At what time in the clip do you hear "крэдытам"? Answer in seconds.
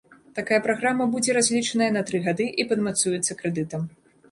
3.45-3.89